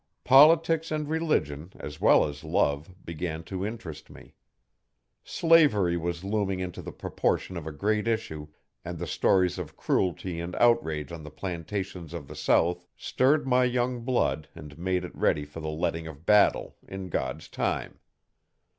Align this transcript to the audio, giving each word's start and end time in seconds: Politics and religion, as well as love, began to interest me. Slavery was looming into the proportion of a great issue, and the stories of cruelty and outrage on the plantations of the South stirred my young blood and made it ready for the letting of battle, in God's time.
Politics 0.23 0.89
and 0.89 1.07
religion, 1.07 1.71
as 1.77 2.01
well 2.01 2.25
as 2.25 2.43
love, 2.43 2.89
began 3.05 3.43
to 3.43 3.63
interest 3.63 4.09
me. 4.09 4.33
Slavery 5.23 5.95
was 5.95 6.23
looming 6.23 6.59
into 6.59 6.81
the 6.81 6.91
proportion 6.91 7.55
of 7.55 7.67
a 7.67 7.71
great 7.71 8.07
issue, 8.07 8.47
and 8.83 8.97
the 8.97 9.05
stories 9.05 9.59
of 9.59 9.77
cruelty 9.77 10.39
and 10.39 10.55
outrage 10.55 11.11
on 11.11 11.21
the 11.21 11.29
plantations 11.29 12.15
of 12.15 12.27
the 12.27 12.35
South 12.35 12.83
stirred 12.97 13.45
my 13.45 13.63
young 13.63 14.01
blood 14.03 14.49
and 14.55 14.75
made 14.75 15.05
it 15.05 15.13
ready 15.15 15.45
for 15.45 15.59
the 15.59 15.69
letting 15.69 16.07
of 16.07 16.25
battle, 16.25 16.77
in 16.87 17.09
God's 17.09 17.47
time. 17.47 17.99